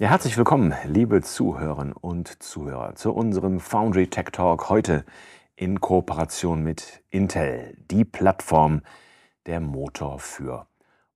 [0.00, 5.04] Ja, herzlich willkommen, liebe Zuhörerinnen und Zuhörer, zu unserem Foundry Tech Talk heute
[5.56, 8.82] in Kooperation mit Intel, die Plattform
[9.46, 10.68] der Motor für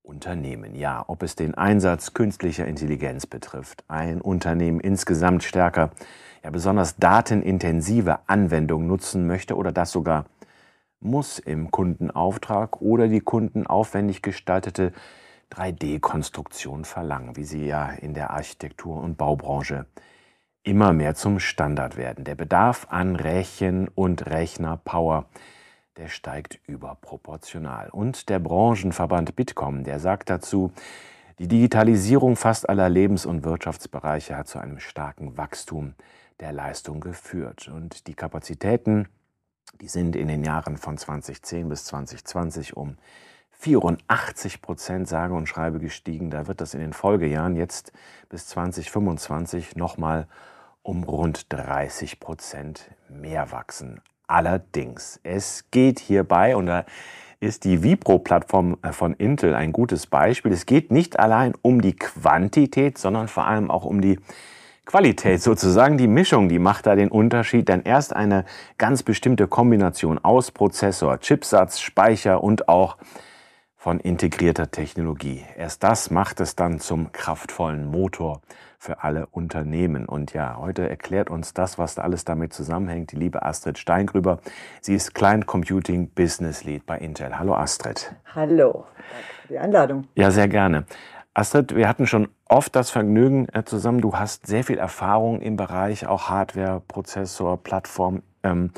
[0.03, 0.75] Unternehmen.
[0.75, 5.91] Ja, ob es den Einsatz künstlicher Intelligenz betrifft, ein Unternehmen insgesamt stärker,
[6.43, 10.25] ja besonders datenintensive Anwendungen nutzen möchte oder das sogar
[10.99, 14.93] muss im Kundenauftrag oder die kundenaufwendig gestaltete
[15.53, 19.87] 3D-Konstruktion verlangen, wie sie ja in der Architektur- und Baubranche
[20.63, 22.25] immer mehr zum Standard werden.
[22.25, 25.27] Der Bedarf an Rechen- und Rechnerpower,
[25.97, 27.91] der steigt überproportional.
[27.91, 30.73] Und der Branchenverband Bitkom, der sagt dazu,
[31.39, 35.95] die Digitalisierung fast aller Lebens- und Wirtschaftsbereiche hat zu einem starken Wachstum
[36.41, 37.69] der Leistung geführt.
[37.69, 39.09] Und die Kapazitäten,
[39.81, 42.97] die sind in den Jahren von 2010 bis 2020 um
[43.63, 46.31] 84 Prozent sage und schreibe gestiegen.
[46.31, 47.93] Da wird das in den Folgejahren jetzt
[48.29, 50.27] bis 2025 nochmal
[50.83, 54.01] um rund 30 Prozent mehr wachsen.
[54.27, 56.85] Allerdings, es geht hierbei, und da
[57.39, 61.95] ist die Vipro-Plattform äh, von Intel ein gutes Beispiel, es geht nicht allein um die
[61.95, 64.19] Quantität, sondern vor allem auch um die
[64.87, 68.45] Qualität sozusagen, die Mischung, die macht da den Unterschied, denn erst eine
[68.77, 72.97] ganz bestimmte Kombination aus Prozessor, Chipsatz, Speicher und auch
[73.83, 75.45] von integrierter Technologie.
[75.57, 78.41] Erst das macht es dann zum kraftvollen Motor
[78.79, 80.07] für alle Unternehmen.
[80.07, 84.39] Und ja, heute erklärt uns das, was da alles damit zusammenhängt, die liebe Astrid Steingrüber.
[84.81, 87.37] Sie ist Client Computing Business Lead bei Intel.
[87.37, 88.15] Hallo Astrid.
[88.33, 90.07] Hallo, danke für die Einladung.
[90.15, 90.85] Ja, sehr gerne.
[91.35, 94.01] Astrid, wir hatten schon oft das Vergnügen äh, zusammen.
[94.01, 98.23] Du hast sehr viel Erfahrung im Bereich auch Hardware, Prozessor, Plattform.
[98.45, 98.71] Ähm,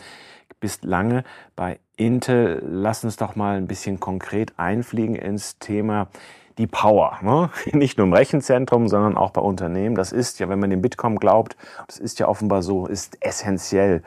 [0.65, 1.25] bist lange
[1.57, 2.63] bei Intel.
[2.67, 6.09] Lass uns doch mal ein bisschen konkret einfliegen ins Thema
[6.57, 7.19] die Power.
[7.21, 7.51] Ne?
[7.79, 9.95] Nicht nur im Rechenzentrum, sondern auch bei Unternehmen.
[9.95, 14.03] Das ist ja, wenn man dem Bitkom glaubt, das ist ja offenbar so, ist essentiell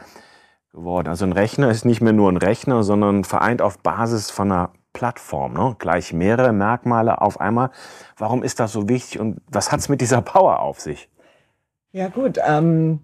[0.73, 1.09] geworden.
[1.09, 4.71] Also ein Rechner ist nicht mehr nur ein Rechner, sondern vereint auf Basis von einer
[4.93, 5.53] Plattform.
[5.53, 5.75] Ne?
[5.77, 7.69] Gleich mehrere Merkmale auf einmal.
[8.17, 11.07] Warum ist das so wichtig und was hat es mit dieser Power auf sich?
[11.91, 13.01] Ja gut, ähm,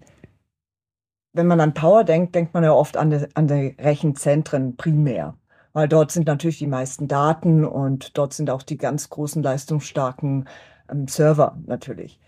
[1.34, 5.36] wenn man an Power denkt, denkt man ja oft an die, an die Rechenzentren primär,
[5.72, 10.48] weil dort sind natürlich die meisten Daten und dort sind auch die ganz großen leistungsstarken
[10.90, 12.20] ähm, Server natürlich.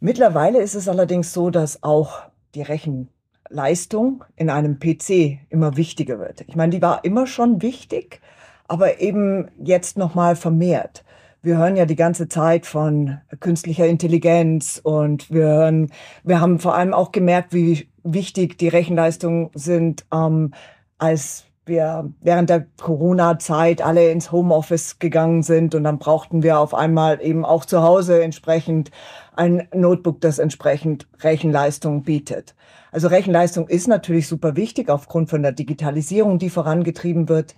[0.00, 2.22] Mittlerweile ist es allerdings so, dass auch
[2.54, 6.42] die Rechenleistung in einem PC immer wichtiger wird.
[6.46, 8.20] Ich meine, die war immer schon wichtig,
[8.68, 11.04] aber eben jetzt noch mal vermehrt
[11.42, 15.90] wir hören ja die ganze Zeit von künstlicher Intelligenz und wir hören,
[16.24, 20.52] wir haben vor allem auch gemerkt, wie wichtig die Rechenleistungen sind, ähm,
[20.98, 26.74] als wir während der Corona-Zeit alle ins Homeoffice gegangen sind und dann brauchten wir auf
[26.74, 28.90] einmal eben auch zu Hause entsprechend
[29.36, 32.54] ein Notebook, das entsprechend Rechenleistung bietet.
[32.90, 37.54] Also Rechenleistung ist natürlich super wichtig aufgrund von der Digitalisierung, die vorangetrieben wird.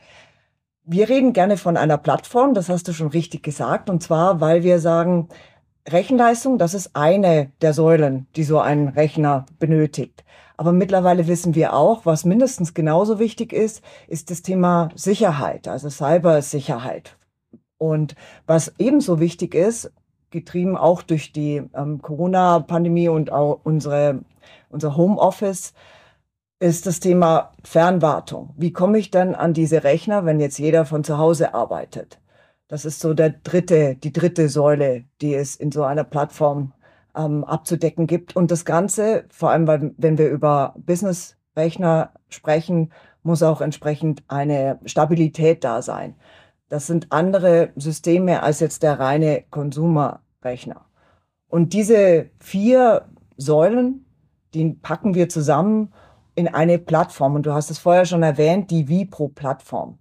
[0.85, 4.63] Wir reden gerne von einer Plattform, das hast du schon richtig gesagt, und zwar, weil
[4.63, 5.29] wir sagen,
[5.89, 10.25] Rechenleistung, das ist eine der Säulen, die so ein Rechner benötigt.
[10.57, 15.89] Aber mittlerweile wissen wir auch, was mindestens genauso wichtig ist, ist das Thema Sicherheit, also
[15.89, 17.17] Cybersicherheit.
[17.79, 18.15] Und
[18.47, 19.91] was ebenso wichtig ist,
[20.31, 24.21] getrieben auch durch die ähm, Corona-Pandemie und auch unsere,
[24.69, 25.73] unser Homeoffice,
[26.61, 28.55] ist das Thema Fernwartung.
[28.57, 32.21] Wie komme ich dann an diese Rechner, wenn jetzt jeder von zu Hause arbeitet?
[32.69, 36.75] Das ist so der dritte, die dritte Säule, die es in so einer Plattform
[37.17, 38.37] ähm, abzudecken gibt.
[38.37, 42.93] Und das Ganze, vor allem, weil, wenn wir über Business-Rechner sprechen,
[43.23, 46.15] muss auch entsprechend eine Stabilität da sein.
[46.69, 50.85] Das sind andere Systeme als jetzt der reine Konsumerrechner.
[51.49, 53.07] Und diese vier
[53.39, 54.05] Säulen,
[54.55, 55.93] die packen wir zusammen
[56.41, 57.35] in eine Plattform.
[57.35, 59.99] Und du hast es vorher schon erwähnt, die Vipro-Plattform.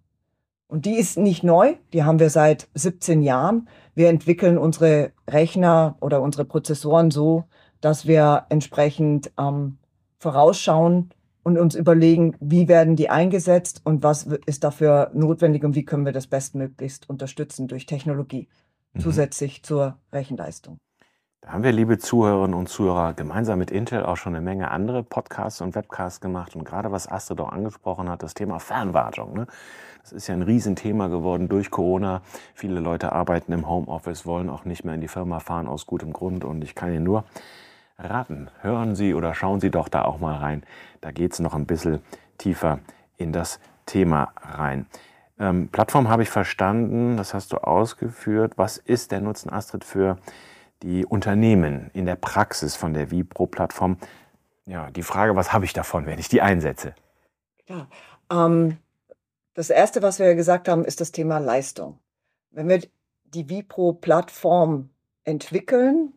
[0.68, 3.68] Und die ist nicht neu, die haben wir seit 17 Jahren.
[3.96, 7.46] Wir entwickeln unsere Rechner oder unsere Prozessoren so,
[7.82, 9.78] dass wir entsprechend ähm,
[10.20, 11.10] vorausschauen
[11.44, 16.06] und uns überlegen, wie werden die eingesetzt und was ist dafür notwendig und wie können
[16.06, 18.48] wir das bestmöglichst unterstützen durch Technologie,
[18.94, 19.00] mhm.
[19.00, 20.78] zusätzlich zur Rechenleistung.
[21.42, 25.04] Da haben wir, liebe Zuhörerinnen und Zuhörer, gemeinsam mit Intel auch schon eine Menge andere
[25.04, 26.54] Podcasts und Webcasts gemacht.
[26.54, 29.34] Und gerade was Astrid auch angesprochen hat, das Thema Fernwartung.
[29.34, 29.48] Ne?
[30.02, 32.22] Das ist ja ein Riesenthema geworden durch Corona.
[32.54, 36.12] Viele Leute arbeiten im Homeoffice, wollen auch nicht mehr in die Firma fahren aus gutem
[36.12, 36.44] Grund.
[36.44, 37.24] Und ich kann Ihnen nur
[37.98, 40.64] raten, hören Sie oder schauen Sie doch da auch mal rein.
[41.00, 42.02] Da geht es noch ein bisschen
[42.38, 42.80] tiefer
[43.16, 44.88] in das Thema rein.
[45.40, 48.54] Ähm, Plattform habe ich verstanden, das hast du ausgeführt.
[48.58, 50.18] Was ist der Nutzen, Astrid, für
[50.84, 53.98] die Unternehmen in der Praxis von der Vipro-Plattform.
[54.66, 56.94] Ja, die Frage, was habe ich davon, wenn ich die einsetze?
[57.68, 57.88] Ja,
[58.32, 58.78] ähm,
[59.54, 62.00] das Erste, was wir gesagt haben, ist das Thema Leistung.
[62.52, 62.82] Wenn wir
[63.26, 64.90] die Vipro-Plattform
[65.24, 66.14] entwickeln,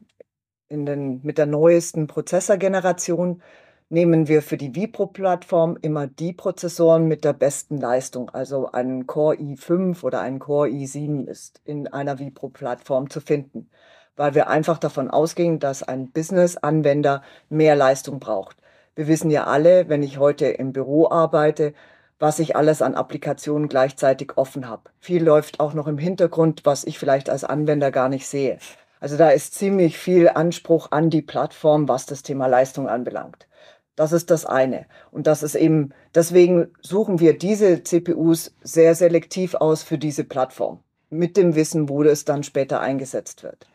[0.68, 3.42] in den, mit der neuesten Prozessorgeneration,
[3.90, 8.30] nehmen wir für die Vipro-Plattform immer die Prozessoren mit der besten Leistung.
[8.30, 13.68] Also einen Core i5 oder einen Core i7 ist in einer Vipro-Plattform zu finden,
[14.16, 18.56] weil wir einfach davon ausgehen, dass ein Business-Anwender mehr Leistung braucht.
[18.94, 21.72] Wir wissen ja alle, wenn ich heute im Büro arbeite,
[22.18, 24.90] was ich alles an Applikationen gleichzeitig offen habe.
[25.00, 28.58] Viel läuft auch noch im Hintergrund, was ich vielleicht als Anwender gar nicht sehe.
[29.00, 33.48] Also da ist ziemlich viel Anspruch an die Plattform, was das Thema Leistung anbelangt.
[33.96, 34.86] Das ist das eine.
[35.10, 40.78] Und das ist eben, deswegen suchen wir diese CPUs sehr selektiv aus für diese Plattform.
[41.10, 43.66] Mit dem Wissen, wo es dann später eingesetzt wird.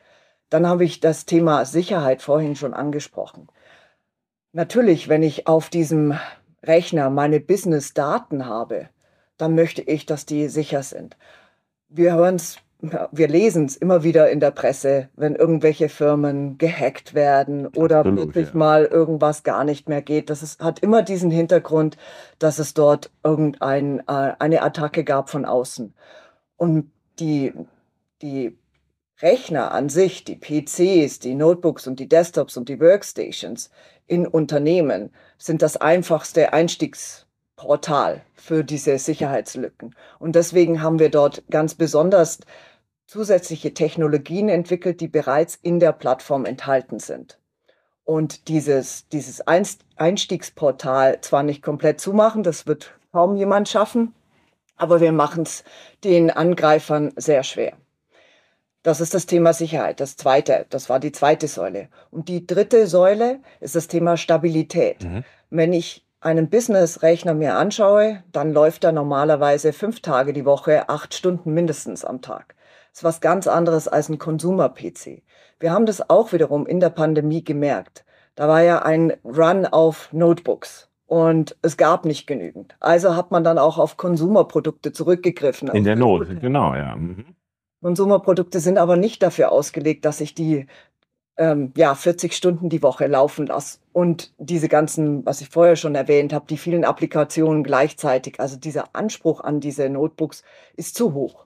[0.49, 3.47] Dann habe ich das Thema Sicherheit vorhin schon angesprochen.
[4.53, 6.17] Natürlich, wenn ich auf diesem
[6.63, 8.89] Rechner meine Business-Daten habe,
[9.37, 11.17] dann möchte ich, dass die sicher sind.
[11.89, 12.57] Wir hören es
[13.11, 18.33] wir lesen es immer wieder in der Presse, wenn irgendwelche Firmen gehackt werden oder Absolut,
[18.33, 18.57] plötzlich ja.
[18.57, 20.29] mal irgendwas gar nicht mehr geht.
[20.29, 21.97] Das ist, hat immer diesen Hintergrund,
[22.37, 25.93] dass es dort irgendeine äh, eine Attacke gab von außen.
[26.55, 27.53] Und die,
[28.21, 28.55] die
[29.21, 33.71] Rechner an sich, die PCs, die Notebooks und die Desktops und die Workstations
[34.05, 39.95] in Unternehmen sind das einfachste Einstiegsportal für diese Sicherheitslücken.
[40.19, 42.39] Und deswegen haben wir dort ganz besonders
[43.07, 47.39] zusätzliche Technologien entwickelt, die bereits in der Plattform enthalten sind.
[48.03, 54.13] Und dieses, dieses Einstiegsportal zwar nicht komplett zumachen, das wird kaum jemand schaffen,
[54.75, 55.63] aber wir machen es
[56.03, 57.73] den Angreifern sehr schwer.
[58.83, 59.99] Das ist das Thema Sicherheit.
[59.99, 61.89] Das zweite, das war die zweite Säule.
[62.11, 65.03] Und die dritte Säule ist das Thema Stabilität.
[65.03, 65.23] Mhm.
[65.49, 71.13] Wenn ich einen Business-Rechner mir anschaue, dann läuft er normalerweise fünf Tage die Woche, acht
[71.13, 72.55] Stunden mindestens am Tag
[72.97, 75.21] ist was ganz anderes als ein Consumer-PC.
[75.59, 78.03] Wir haben das auch wiederum in der Pandemie gemerkt.
[78.33, 82.75] Da war ja ein Run auf Notebooks und es gab nicht genügend.
[82.79, 85.67] Also hat man dann auch auf Konsumerprodukte zurückgegriffen.
[85.69, 86.95] In der Not, genau, ja.
[86.95, 87.35] Mhm.
[87.81, 90.67] Konsumerprodukte sind aber nicht dafür ausgelegt, dass ich die
[91.37, 95.95] ähm, ja 40 Stunden die Woche laufen lasse und diese ganzen, was ich vorher schon
[95.95, 98.39] erwähnt habe, die vielen Applikationen gleichzeitig.
[98.39, 100.43] Also dieser Anspruch an diese Notebooks
[100.75, 101.45] ist zu hoch.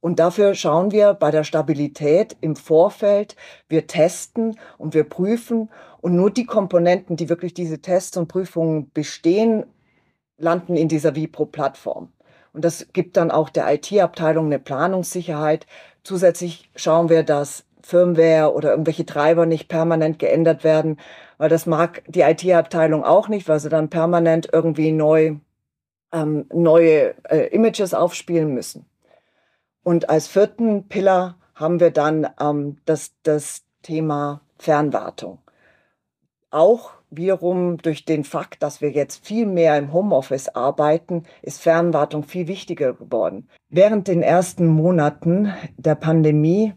[0.00, 3.36] Und dafür schauen wir bei der Stabilität im Vorfeld.
[3.68, 5.70] Wir testen und wir prüfen.
[6.00, 9.64] Und nur die Komponenten, die wirklich diese Tests und Prüfungen bestehen,
[10.38, 12.12] landen in dieser Vipro-Plattform.
[12.52, 15.66] Und das gibt dann auch der IT-Abteilung eine Planungssicherheit.
[16.02, 20.98] Zusätzlich schauen wir, dass Firmware oder irgendwelche Treiber nicht permanent geändert werden,
[21.38, 25.36] weil das mag die IT-Abteilung auch nicht, weil sie dann permanent irgendwie neu,
[26.12, 28.86] ähm, neue äh, Images aufspielen müssen.
[29.82, 35.41] Und als vierten Pillar haben wir dann ähm, das, das Thema Fernwartung.
[36.52, 42.24] Auch wiederum durch den Fakt, dass wir jetzt viel mehr im Homeoffice arbeiten, ist Fernwartung
[42.24, 43.48] viel wichtiger geworden.
[43.70, 46.74] Während den ersten Monaten der Pandemie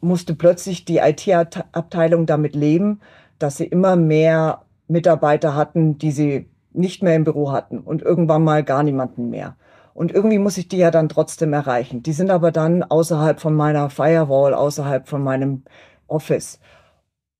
[0.00, 2.98] musste plötzlich die IT-Abteilung damit leben,
[3.38, 8.42] dass sie immer mehr Mitarbeiter hatten, die sie nicht mehr im Büro hatten und irgendwann
[8.42, 9.56] mal gar niemanden mehr.
[9.94, 12.02] Und irgendwie muss ich die ja dann trotzdem erreichen.
[12.02, 15.62] Die sind aber dann außerhalb von meiner Firewall, außerhalb von meinem
[16.08, 16.58] Office.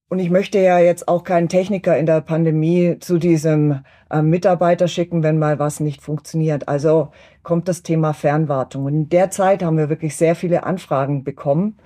[0.08, 4.88] Und ich möchte ja jetzt auch keinen Techniker in der Pandemie zu diesem äh, Mitarbeiter
[4.88, 6.66] schicken, wenn mal was nicht funktioniert.
[6.66, 7.08] Also
[7.42, 8.86] kommt das Thema Fernwartung.
[8.86, 11.76] Und in der Zeit haben wir wirklich sehr viele Anfragen bekommen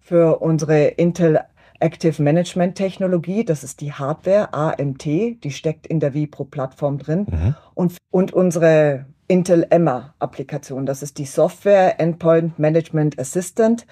[0.00, 1.40] für unsere Intel
[1.80, 3.44] Active Management Technologie.
[3.44, 7.26] Das ist die Hardware AMT, die steckt in der Vipro-Plattform drin.
[7.30, 7.54] Mhm.
[7.74, 10.84] Und, und unsere Intel Emma Applikation.
[10.84, 13.86] Das ist die Software Endpoint Management Assistant,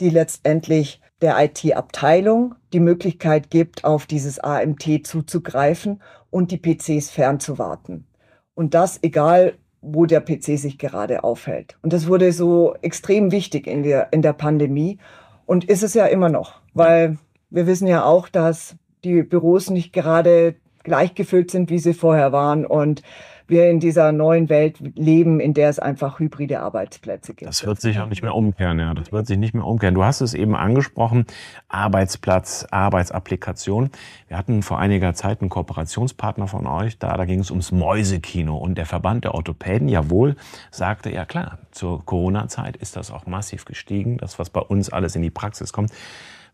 [0.00, 8.06] die letztendlich der IT-Abteilung die Möglichkeit gibt, auf dieses AMT zuzugreifen und die PCs fernzuwarten.
[8.54, 11.76] Und das egal, wo der PC sich gerade aufhält.
[11.82, 14.98] Und das wurde so extrem wichtig in der, in der Pandemie
[15.46, 17.18] und ist es ja immer noch, weil
[17.50, 22.32] wir wissen ja auch, dass die Büros nicht gerade gleich gefüllt sind, wie sie vorher
[22.32, 22.66] waren.
[22.66, 23.02] Und
[23.48, 27.48] wir in dieser neuen Welt leben, in der es einfach hybride Arbeitsplätze gibt.
[27.48, 28.94] Das wird sich auch nicht mehr umkehren, ja.
[28.94, 29.94] Das wird sich nicht mehr umkehren.
[29.94, 31.26] Du hast es eben angesprochen,
[31.68, 33.90] Arbeitsplatz, Arbeitsapplikation.
[34.28, 38.56] Wir hatten vor einiger Zeit einen Kooperationspartner von euch, da, da ging es ums Mäusekino
[38.56, 40.36] und der Verband der Orthopäden, jawohl,
[40.70, 45.14] sagte, ja klar, zur Corona-Zeit ist das auch massiv gestiegen, das, was bei uns alles
[45.16, 45.92] in die Praxis kommt.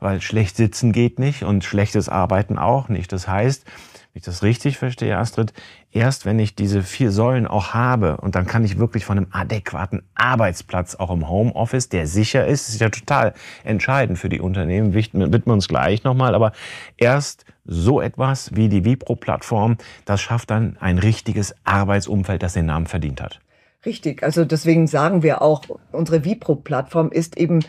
[0.03, 3.13] weil schlecht sitzen geht nicht und schlechtes Arbeiten auch nicht.
[3.13, 5.53] Das heißt, wenn ich das richtig verstehe, Astrid,
[5.93, 9.27] erst wenn ich diese vier Säulen auch habe und dann kann ich wirklich von einem
[9.31, 14.95] adäquaten Arbeitsplatz auch im Homeoffice, der sicher ist, ist ja total entscheidend für die Unternehmen,
[14.95, 16.53] widmen wir uns gleich nochmal, aber
[16.97, 22.87] erst so etwas wie die Vipro-Plattform, das schafft dann ein richtiges Arbeitsumfeld, das den Namen
[22.87, 23.41] verdient hat.
[23.85, 27.61] Richtig, also deswegen sagen wir auch, unsere Vipro-Plattform ist eben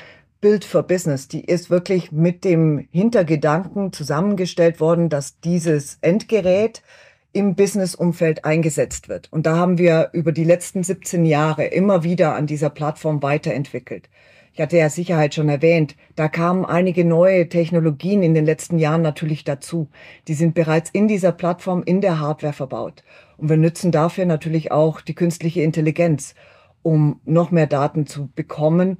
[0.42, 6.84] Build for Business, die ist wirklich mit dem Hintergedanken zusammengestellt worden, dass dieses Endgerät
[7.34, 9.28] im Businessumfeld eingesetzt wird.
[9.32, 14.10] Und da haben wir über die letzten 17 Jahre immer wieder an dieser Plattform weiterentwickelt.
[14.54, 19.02] Ich hatte ja Sicherheit schon erwähnt, da kamen einige neue Technologien in den letzten Jahren
[19.02, 19.90] natürlich dazu.
[20.28, 23.04] Die sind bereits in dieser Plattform in der Hardware verbaut.
[23.38, 26.36] Und wir nutzen dafür natürlich auch die künstliche Intelligenz,
[26.84, 29.00] um noch mehr Daten zu bekommen,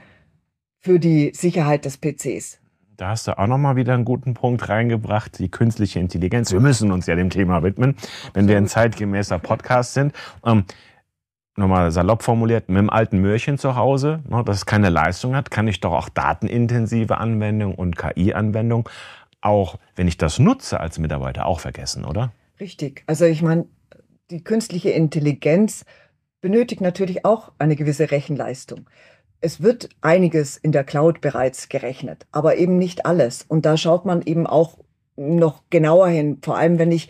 [0.80, 2.63] für die Sicherheit des PCs.
[2.98, 6.52] Da hast du auch noch mal wieder einen guten Punkt reingebracht, die künstliche Intelligenz.
[6.52, 7.96] Wir müssen uns ja dem Thema widmen,
[8.34, 10.14] wenn wir ein zeitgemäßer Podcast sind.
[10.46, 10.66] Ähm,
[11.56, 15.68] nochmal salopp formuliert, mit dem alten Möhrchen zu Hause, ne, das keine Leistung hat, kann
[15.68, 18.86] ich doch auch datenintensive Anwendungen und KI-Anwendungen,
[19.42, 22.32] auch wenn ich das nutze als Mitarbeiter, auch vergessen, oder?
[22.60, 23.04] Richtig.
[23.08, 23.66] Also ich meine,
[24.30, 25.86] die künstliche Intelligenz
[26.42, 28.88] benötigt natürlich auch eine gewisse Rechenleistung.
[29.44, 33.44] Es wird einiges in der Cloud bereits gerechnet, aber eben nicht alles.
[33.46, 34.78] Und da schaut man eben auch
[35.18, 37.10] noch genauer hin, vor allem wenn ich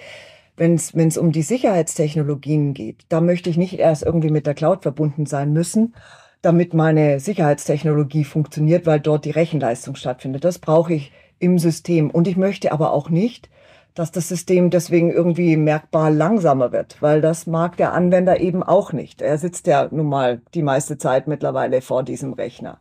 [0.56, 4.84] wenn es um die Sicherheitstechnologien geht, da möchte ich nicht erst irgendwie mit der Cloud
[4.84, 5.96] verbunden sein müssen,
[6.42, 10.44] damit meine Sicherheitstechnologie funktioniert, weil dort die Rechenleistung stattfindet.
[10.44, 12.10] Das brauche ich im System.
[12.10, 13.50] Und ich möchte aber auch nicht,
[13.94, 18.92] dass das System deswegen irgendwie merkbar langsamer wird, weil das mag der Anwender eben auch
[18.92, 19.22] nicht.
[19.22, 22.80] Er sitzt ja nun mal die meiste Zeit mittlerweile vor diesem Rechner.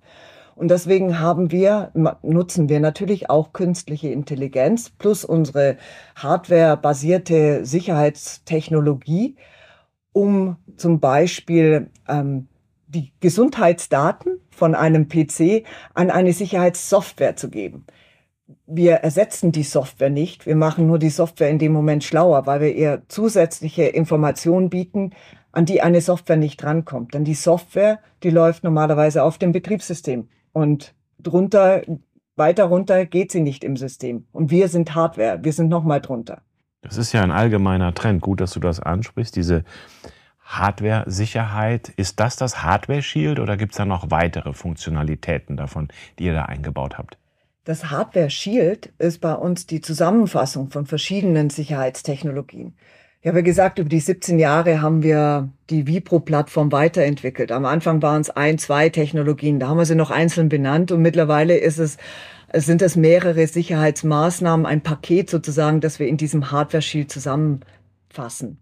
[0.54, 1.92] Und deswegen haben wir,
[2.22, 5.76] nutzen wir natürlich auch künstliche Intelligenz plus unsere
[6.16, 9.36] hardwarebasierte Sicherheitstechnologie,
[10.12, 12.48] um zum Beispiel ähm,
[12.86, 15.64] die Gesundheitsdaten von einem PC
[15.94, 17.86] an eine Sicherheitssoftware zu geben
[18.66, 20.46] wir ersetzen die Software nicht.
[20.46, 25.10] Wir machen nur die Software in dem Moment schlauer, weil wir ihr zusätzliche Informationen bieten,
[25.52, 27.14] an die eine Software nicht rankommt.
[27.14, 31.82] Denn die Software, die läuft normalerweise auf dem Betriebssystem und drunter,
[32.36, 34.26] weiter runter geht sie nicht im System.
[34.32, 36.42] Und wir sind Hardware, wir sind nochmal drunter.
[36.80, 38.22] Das ist ja ein allgemeiner Trend.
[38.22, 39.36] Gut, dass du das ansprichst.
[39.36, 39.64] Diese
[40.44, 46.34] Hardware-Sicherheit, ist das das Hardware-Shield oder gibt es da noch weitere Funktionalitäten davon, die ihr
[46.34, 47.16] da eingebaut habt?
[47.64, 52.74] Das Hardware Shield ist bei uns die Zusammenfassung von verschiedenen Sicherheitstechnologien.
[53.20, 57.52] Ich habe gesagt, über die 17 Jahre haben wir die Vipro-Plattform weiterentwickelt.
[57.52, 61.02] Am Anfang waren es ein, zwei Technologien, da haben wir sie noch einzeln benannt und
[61.02, 61.98] mittlerweile ist es,
[62.52, 68.58] sind es mehrere Sicherheitsmaßnahmen, ein Paket sozusagen, das wir in diesem Hardware Shield zusammenfassen.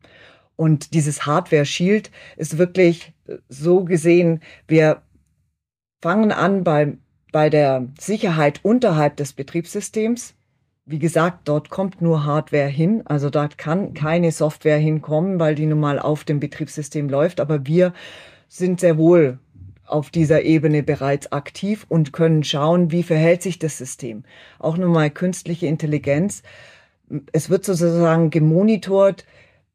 [0.56, 3.14] Und dieses Hardware Shield ist wirklich
[3.48, 5.00] so gesehen, wir
[6.02, 6.98] fangen an beim
[7.32, 10.34] bei der Sicherheit unterhalb des Betriebssystems.
[10.86, 15.66] Wie gesagt, dort kommt nur Hardware hin, also dort kann keine Software hinkommen, weil die
[15.66, 17.40] nun mal auf dem Betriebssystem läuft.
[17.40, 17.92] Aber wir
[18.48, 19.38] sind sehr wohl
[19.86, 24.24] auf dieser Ebene bereits aktiv und können schauen, wie verhält sich das System.
[24.58, 26.42] Auch nochmal künstliche Intelligenz.
[27.32, 29.24] Es wird sozusagen gemonitort,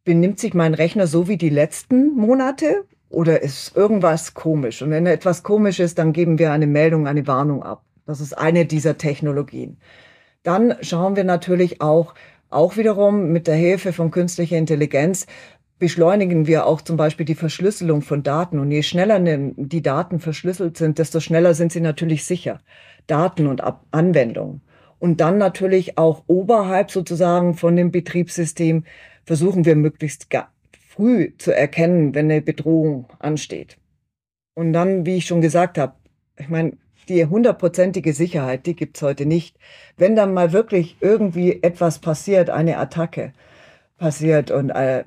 [0.03, 4.81] benimmt sich mein Rechner so wie die letzten Monate oder ist irgendwas komisch?
[4.81, 7.83] Und wenn etwas komisch ist, dann geben wir eine Meldung, eine Warnung ab.
[8.05, 9.77] Das ist eine dieser Technologien.
[10.43, 12.13] Dann schauen wir natürlich auch,
[12.49, 15.25] auch wiederum mit der Hilfe von künstlicher Intelligenz,
[15.79, 18.59] beschleunigen wir auch zum Beispiel die Verschlüsselung von Daten.
[18.59, 22.61] Und je schneller ne, die Daten verschlüsselt sind, desto schneller sind sie natürlich sicher.
[23.07, 24.61] Daten und Anwendungen.
[24.99, 28.85] Und dann natürlich auch oberhalb sozusagen von dem Betriebssystem
[29.25, 30.29] versuchen wir möglichst
[30.95, 33.77] früh zu erkennen, wenn eine Bedrohung ansteht.
[34.53, 35.93] Und dann, wie ich schon gesagt habe,
[36.37, 36.77] ich meine,
[37.09, 39.57] die hundertprozentige Sicherheit, die gibt's heute nicht.
[39.97, 43.33] Wenn dann mal wirklich irgendwie etwas passiert, eine Attacke
[43.97, 45.03] passiert und äh,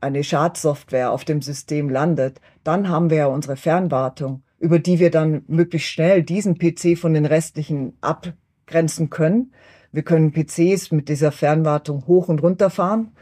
[0.00, 5.10] eine Schadsoftware auf dem System landet, dann haben wir ja unsere Fernwartung, über die wir
[5.10, 9.52] dann möglichst schnell diesen PC von den restlichen abgrenzen können.
[9.92, 13.12] Wir können PCs mit dieser Fernwartung hoch und runter fahren.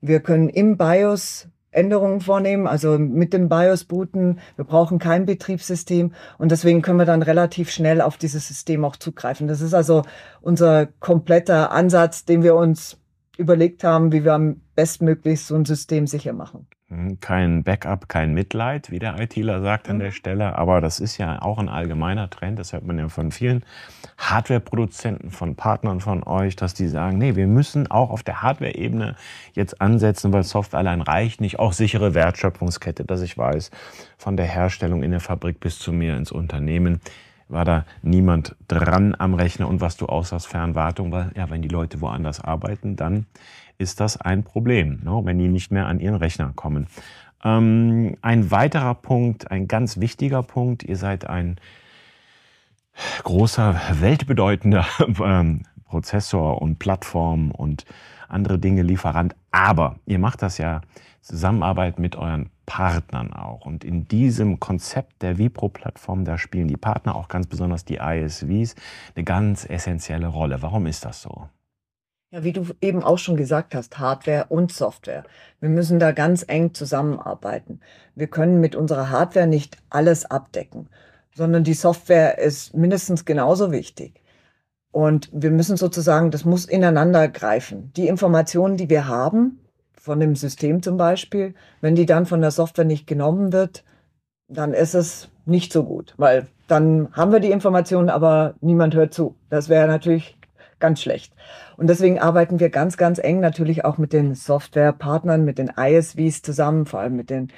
[0.00, 4.40] Wir können im BIOS Änderungen vornehmen, also mit dem BIOS booten.
[4.56, 8.96] Wir brauchen kein Betriebssystem und deswegen können wir dann relativ schnell auf dieses System auch
[8.96, 9.46] zugreifen.
[9.46, 10.02] Das ist also
[10.40, 12.98] unser kompletter Ansatz, den wir uns
[13.36, 16.66] überlegt haben, wie wir am bestmöglich so ein System sicher machen.
[16.90, 20.14] Hm, kein Backup, kein Mitleid, wie der ITler sagt an der mhm.
[20.14, 20.58] Stelle.
[20.58, 22.58] Aber das ist ja auch ein allgemeiner Trend.
[22.58, 23.64] Das hört man ja von vielen
[24.18, 29.14] Hardware-Produzenten, von Partnern von euch, dass die sagen, nee, wir müssen auch auf der Hardware-Ebene
[29.52, 31.60] jetzt ansetzen, weil Software allein reicht nicht.
[31.60, 33.70] Auch sichere Wertschöpfungskette, dass ich weiß,
[34.18, 37.00] von der Herstellung in der Fabrik bis zu mir ins Unternehmen
[37.48, 41.68] war da niemand dran am Rechner und was du aussagst, Fernwartung, weil ja, wenn die
[41.68, 43.26] Leute woanders arbeiten, dann
[43.80, 46.86] ist das ein Problem, ne, wenn die nicht mehr an ihren Rechner kommen.
[47.42, 51.56] Ähm, ein weiterer Punkt, ein ganz wichtiger Punkt, ihr seid ein
[53.24, 54.86] großer, weltbedeutender
[55.24, 57.84] ähm, Prozessor und Plattform und
[58.28, 60.82] andere Dinge Lieferant, aber ihr macht das ja
[61.22, 63.66] Zusammenarbeit mit euren Partnern auch.
[63.66, 68.74] Und in diesem Konzept der Vipro-Plattform, da spielen die Partner, auch ganz besonders die ISVs,
[69.14, 70.62] eine ganz essentielle Rolle.
[70.62, 71.48] Warum ist das so?
[72.32, 75.24] Ja, wie du eben auch schon gesagt hast, Hardware und Software.
[75.58, 77.80] Wir müssen da ganz eng zusammenarbeiten.
[78.14, 80.88] Wir können mit unserer Hardware nicht alles abdecken,
[81.34, 84.22] sondern die Software ist mindestens genauso wichtig.
[84.92, 87.92] Und wir müssen sozusagen, das muss ineinander greifen.
[87.96, 89.58] Die Informationen, die wir haben,
[89.94, 93.82] von dem System zum Beispiel, wenn die dann von der Software nicht genommen wird,
[94.46, 99.12] dann ist es nicht so gut, weil dann haben wir die Informationen, aber niemand hört
[99.12, 99.34] zu.
[99.48, 100.39] Das wäre natürlich
[100.80, 101.32] ganz schlecht.
[101.76, 106.42] Und deswegen arbeiten wir ganz, ganz eng natürlich auch mit den Softwarepartnern, mit den ISVs
[106.42, 107.48] zusammen, vor allem mit den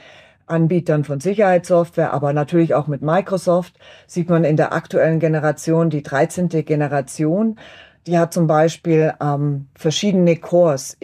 [0.47, 3.75] Anbietern von Sicherheitssoftware, aber natürlich auch mit Microsoft.
[4.07, 6.49] Sieht man in der aktuellen Generation, die 13.
[6.49, 7.59] Generation,
[8.07, 10.99] die hat zum Beispiel ähm, verschiedene Cores,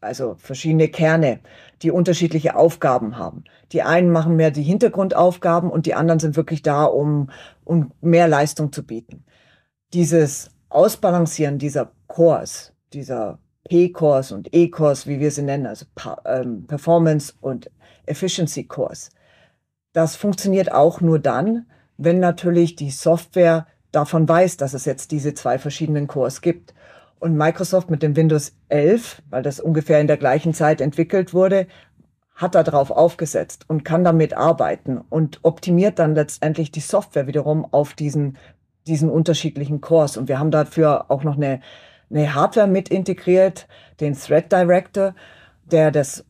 [0.00, 1.40] also verschiedene Kerne,
[1.82, 3.44] die unterschiedliche Aufgaben haben.
[3.72, 7.30] Die einen machen mehr die Hintergrundaufgaben und die anderen sind wirklich da, um,
[7.64, 9.24] um mehr Leistung zu bieten.
[9.92, 15.86] Dieses Ausbalancieren dieser Cores, dieser P-Cores und E-Cores, wie wir sie nennen, also
[16.24, 17.70] ähm, Performance und
[18.06, 19.10] Efficiency Cores,
[19.92, 25.34] das funktioniert auch nur dann, wenn natürlich die Software davon weiß, dass es jetzt diese
[25.34, 26.74] zwei verschiedenen Cores gibt.
[27.18, 31.66] Und Microsoft mit dem Windows 11, weil das ungefähr in der gleichen Zeit entwickelt wurde,
[32.36, 37.66] hat da drauf aufgesetzt und kann damit arbeiten und optimiert dann letztendlich die Software wiederum
[37.72, 38.38] auf diesen
[38.88, 40.16] diesen unterschiedlichen Cores.
[40.16, 41.60] Und wir haben dafür auch noch eine,
[42.10, 43.68] eine Hardware mit integriert,
[44.00, 45.14] den Thread Director,
[45.64, 46.24] der das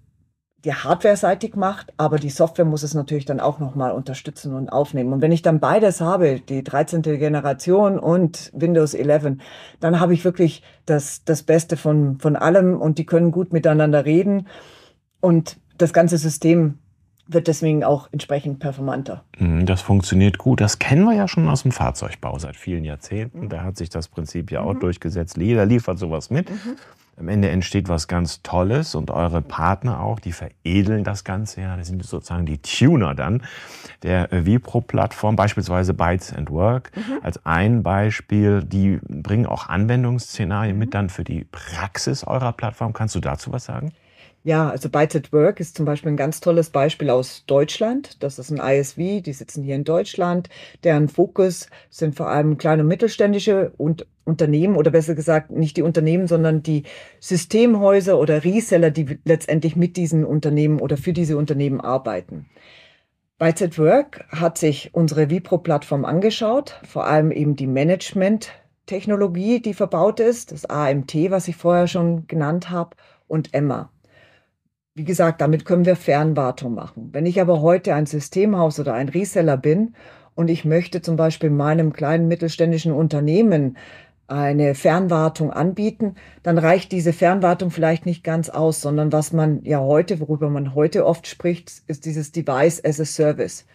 [0.65, 5.13] die Hardware-seitig macht, aber die Software muss es natürlich dann auch nochmal unterstützen und aufnehmen.
[5.13, 7.03] Und wenn ich dann beides habe, die 13.
[7.03, 9.37] Generation und Windows 11,
[9.79, 14.05] dann habe ich wirklich das, das Beste von, von allem und die können gut miteinander
[14.05, 14.49] reden
[15.21, 16.81] und das ganze System
[17.29, 19.23] wird deswegen auch entsprechend performanter.
[19.39, 20.61] Mhm, das funktioniert gut.
[20.61, 23.43] Das kennen wir ja schon aus dem Fahrzeugbau seit vielen Jahrzehnten.
[23.43, 23.49] Mhm.
[23.51, 24.81] Da hat sich das Prinzip ja auch mhm.
[24.81, 25.37] durchgesetzt.
[25.37, 26.51] Jeder liefert sowas mit.
[26.51, 26.77] Mhm.
[27.19, 31.77] Am Ende entsteht was ganz Tolles und eure Partner auch, die veredeln das Ganze ja.
[31.77, 33.43] Das sind sozusagen die Tuner dann
[34.05, 37.19] der Vipro-Plattform, beispielsweise Bytes and Work mhm.
[37.23, 38.63] als ein Beispiel.
[38.63, 40.93] Die bringen auch Anwendungsszenarien mit mhm.
[40.93, 42.93] dann für die Praxis eurer Plattform.
[42.93, 43.93] Kannst du dazu was sagen?
[44.45, 48.23] Ja, also Bytes at Work ist zum Beispiel ein ganz tolles Beispiel aus Deutschland.
[48.23, 50.49] Das ist ein ISV, die sitzen hier in Deutschland.
[50.85, 55.83] Deren Fokus sind vor allem kleine und mittelständische und Unternehmen oder besser gesagt nicht die
[55.83, 56.85] Unternehmen, sondern die
[57.19, 62.47] Systemhäuser oder Reseller, die letztendlich mit diesen Unternehmen oder für diese Unternehmen arbeiten.
[63.39, 70.21] Bytes at Work hat sich unsere Vipro-Plattform angeschaut, vor allem eben die Management-Technologie, die verbaut
[70.21, 72.97] ist, das AMT, was ich vorher schon genannt habe,
[73.29, 73.91] und Emma.
[74.99, 77.11] Wie gesagt, damit können wir Fernwartung machen.
[77.13, 79.95] Wenn ich aber heute ein Systemhaus oder ein Reseller bin
[80.35, 83.77] und ich möchte zum Beispiel meinem kleinen mittelständischen Unternehmen
[84.27, 89.79] eine Fernwartung anbieten, dann reicht diese Fernwartung vielleicht nicht ganz aus, sondern was man ja
[89.79, 93.67] heute, worüber man heute oft spricht, ist dieses Device as a Service.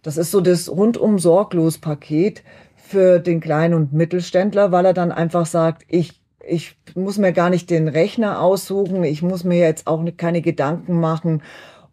[0.00, 2.42] Das ist so das rundum sorglos Paket
[2.74, 7.50] für den kleinen und Mittelständler, weil er dann einfach sagt, ich ich muss mir gar
[7.50, 9.04] nicht den Rechner aussuchen.
[9.04, 11.42] Ich muss mir jetzt auch keine Gedanken machen,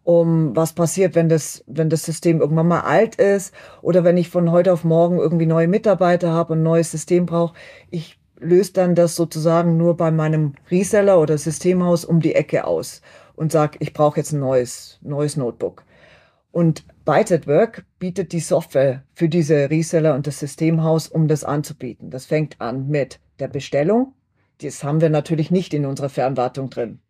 [0.04, 4.30] um was passiert, wenn das, wenn das System irgendwann mal alt ist oder wenn ich
[4.30, 7.54] von heute auf morgen irgendwie neue Mitarbeiter habe und ein neues System brauche.
[7.90, 13.02] Ich löse dann das sozusagen nur bei meinem Reseller oder Systemhaus um die Ecke aus
[13.36, 15.84] und sage, ich brauche jetzt ein neues, neues Notebook.
[16.50, 21.44] Und Byte at Work bietet die Software für diese Reseller und das Systemhaus, um das
[21.44, 22.10] anzubieten.
[22.10, 24.14] Das fängt an mit der Bestellung,
[24.60, 27.00] das haben wir natürlich nicht in unserer Fernwartung drin,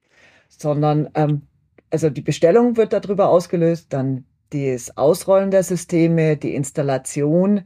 [0.48, 1.42] sondern ähm,
[1.90, 7.62] also die Bestellung wird darüber ausgelöst, dann das Ausrollen der Systeme, die Installation.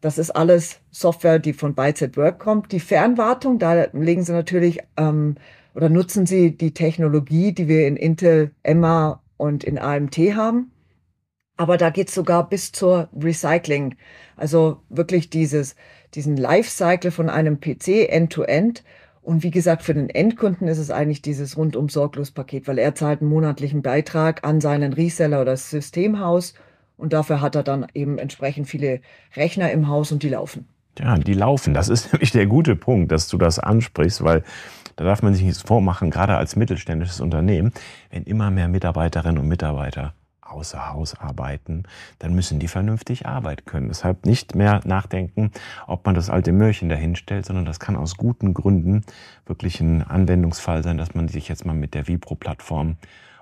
[0.00, 2.72] Das ist alles Software, die von Bytes at Work kommt.
[2.72, 5.36] Die Fernwartung, da legen Sie natürlich ähm,
[5.74, 10.70] oder nutzen Sie die Technologie, die wir in Intel Emma und in AMT haben.
[11.56, 13.96] Aber da geht es sogar bis zur Recycling.
[14.36, 15.76] Also wirklich dieses,
[16.14, 18.80] diesen Lifecycle von einem PC end-to-end.
[18.80, 18.82] -End.
[19.24, 22.94] Und wie gesagt, für den Endkunden ist es eigentlich dieses rundum sorglos Paket, weil er
[22.94, 26.52] zahlt einen monatlichen Beitrag an seinen Reseller oder das Systemhaus
[26.98, 29.00] und dafür hat er dann eben entsprechend viele
[29.34, 30.68] Rechner im Haus und die laufen.
[30.98, 31.72] Ja, die laufen.
[31.72, 34.44] Das ist nämlich der gute Punkt, dass du das ansprichst, weil
[34.96, 37.72] da darf man sich nichts vormachen, gerade als mittelständisches Unternehmen,
[38.10, 40.12] wenn immer mehr Mitarbeiterinnen und Mitarbeiter
[40.54, 41.82] außer Haus arbeiten,
[42.18, 43.88] dann müssen die vernünftig arbeiten können.
[43.88, 45.50] Deshalb nicht mehr nachdenken,
[45.86, 49.04] ob man das alte Möhrchen dahinstellt, sondern das kann aus guten Gründen
[49.46, 52.96] wirklich ein Anwendungsfall sein, dass man sich jetzt mal mit der Vipro-Plattform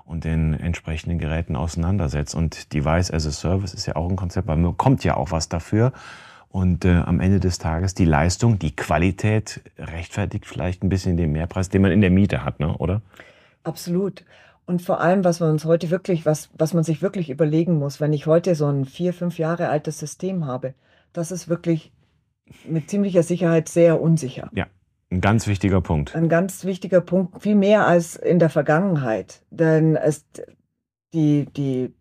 [0.05, 2.35] und den entsprechenden Geräten auseinandersetzt.
[2.35, 5.31] Und Device as a Service ist ja auch ein Konzept, weil man bekommt ja auch
[5.31, 5.92] was dafür.
[6.51, 11.33] Und äh, am Ende des Tages die Leistung, die Qualität rechtfertigt vielleicht ein bisschen den
[11.33, 12.77] Mehrpreis, den man in der Miete hat, ne?
[12.77, 13.01] oder?
[13.64, 14.25] Absolut.
[14.66, 18.01] Und vor allem, was man uns heute wirklich, was, was man sich wirklich überlegen muss,
[18.01, 20.75] wenn ich heute so ein vier, fünf Jahre altes System habe,
[21.12, 21.92] das ist wirklich
[22.64, 24.51] mit ziemlicher Sicherheit sehr unsicher.
[24.55, 24.66] Ja,
[25.11, 26.14] ein ganz wichtiger Punkt.
[26.14, 29.42] Ein ganz wichtiger Punkt, viel mehr als in der Vergangenheit.
[29.51, 30.25] Denn es,
[31.12, 31.92] die, die,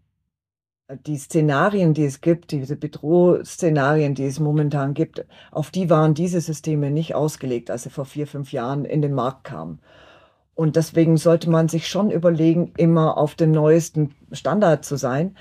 [1.06, 6.42] die Szenarien, die es gibt, diese Bedrohungsszenarien, die es momentan gibt, auf die waren diese
[6.42, 9.80] Systeme nicht ausgelegt, als sie vor vier, fünf Jahren in den Markt kamen.
[10.56, 15.36] Und deswegen sollte man sich schon überlegen, immer auf dem neuesten Standard zu sein.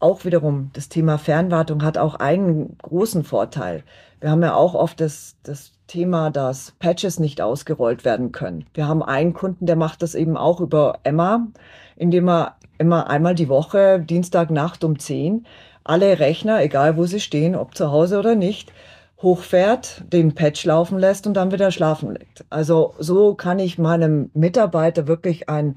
[0.00, 3.82] Auch wiederum, das Thema Fernwartung hat auch einen großen Vorteil.
[4.20, 8.64] Wir haben ja auch oft das, das Thema, dass Patches nicht ausgerollt werden können.
[8.74, 11.48] Wir haben einen Kunden, der macht das eben auch über Emma,
[11.96, 15.46] indem er immer einmal die Woche, Dienstagnacht um 10,
[15.84, 18.72] alle Rechner, egal wo sie stehen, ob zu Hause oder nicht,
[19.20, 22.44] hochfährt, den Patch laufen lässt und dann wieder schlafen legt.
[22.50, 25.76] Also so kann ich meinem Mitarbeiter wirklich ein,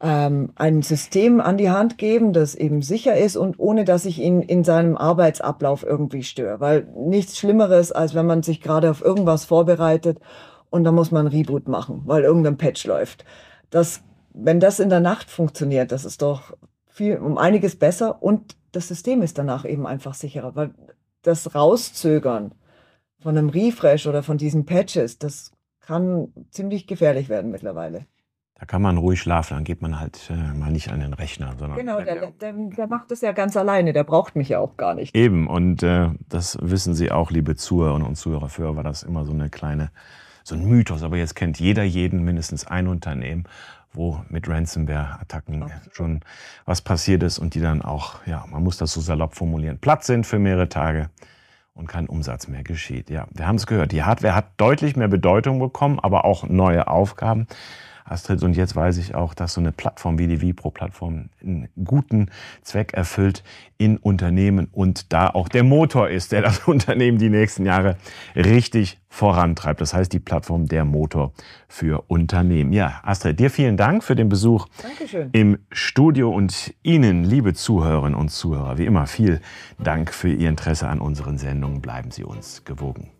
[0.00, 4.18] ähm, ein System an die Hand geben, das eben sicher ist und ohne dass ich
[4.20, 6.58] ihn in seinem Arbeitsablauf irgendwie störe.
[6.58, 10.18] Weil nichts Schlimmeres, als wenn man sich gerade auf irgendwas vorbereitet
[10.68, 13.24] und dann muss man Reboot machen, weil irgendein Patch läuft.
[13.70, 16.56] Das, wenn das in der Nacht funktioniert, das ist doch
[16.88, 20.74] viel, um einiges besser und das System ist danach eben einfach sicherer, weil
[21.22, 22.52] das Rauszögern
[23.24, 28.04] von einem Refresh oder von diesen Patches, das kann ziemlich gefährlich werden mittlerweile.
[28.54, 31.54] Da kann man ruhig schlafen, dann geht man halt äh, mal nicht an den Rechner.
[31.58, 34.76] Sondern genau, der, der, der, macht das ja ganz alleine, der braucht mich ja auch
[34.76, 35.16] gar nicht.
[35.16, 38.50] Eben, und äh, das wissen Sie auch, liebe Zuhörerinnen und Zuhörer.
[38.50, 39.90] Früher war das immer so eine kleine,
[40.44, 43.44] so ein Mythos, aber jetzt kennt jeder jeden, mindestens ein Unternehmen,
[43.94, 46.20] wo mit Ransomware-Attacken schon
[46.66, 50.04] was passiert ist und die dann auch, ja, man muss das so salopp formulieren, platt
[50.04, 51.08] sind für mehrere Tage
[51.74, 53.10] und kein Umsatz mehr geschieht.
[53.10, 53.92] Ja, wir haben es gehört.
[53.92, 57.46] Die Hardware hat deutlich mehr Bedeutung bekommen, aber auch neue Aufgaben.
[58.04, 62.30] Astrid, und jetzt weiß ich auch, dass so eine Plattform wie die Vipro-Plattform einen guten
[62.62, 63.42] Zweck erfüllt
[63.78, 67.96] in Unternehmen und da auch der Motor ist, der das Unternehmen die nächsten Jahre
[68.36, 69.80] richtig vorantreibt.
[69.80, 71.32] Das heißt, die Plattform der Motor
[71.66, 72.74] für Unternehmen.
[72.74, 75.30] Ja, Astrid, dir vielen Dank für den Besuch Dankeschön.
[75.32, 79.40] im Studio und Ihnen, liebe Zuhörerinnen und Zuhörer, wie immer viel
[79.78, 81.80] Dank für Ihr Interesse an unseren Sendungen.
[81.80, 83.13] Bleiben Sie uns gewogen.